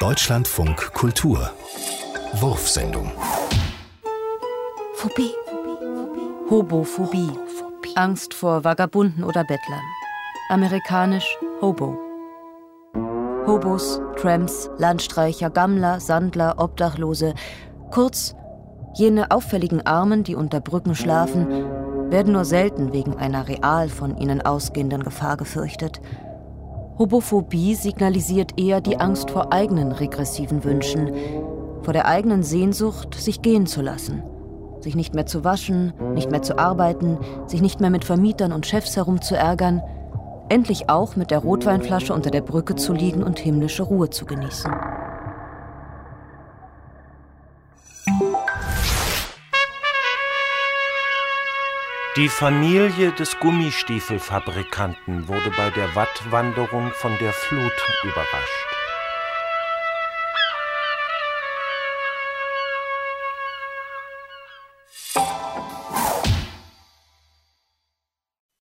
[0.00, 1.50] Deutschlandfunk Kultur
[2.32, 3.12] Wurfsendung
[4.94, 5.34] Phobie.
[6.48, 7.28] Hobophobie.
[7.96, 9.82] Angst vor Vagabunden oder Bettlern.
[10.48, 11.98] Amerikanisch Hobo.
[13.46, 17.34] Hobos, Tramps, Landstreicher, Gammler, Sandler, Obdachlose,
[17.90, 18.34] kurz
[18.94, 21.46] jene auffälligen Armen, die unter Brücken schlafen,
[22.10, 26.00] werden nur selten wegen einer real von ihnen ausgehenden Gefahr gefürchtet.
[27.00, 31.10] Hobophobie signalisiert eher die Angst vor eigenen regressiven Wünschen,
[31.80, 34.22] vor der eigenen Sehnsucht, sich gehen zu lassen,
[34.80, 38.66] sich nicht mehr zu waschen, nicht mehr zu arbeiten, sich nicht mehr mit Vermietern und
[38.66, 39.80] Chefs herumzuärgern,
[40.50, 44.70] endlich auch mit der Rotweinflasche unter der Brücke zu liegen und himmlische Ruhe zu genießen.
[52.16, 58.69] Die Familie des Gummistiefelfabrikanten wurde bei der Wattwanderung von der Flut überrascht.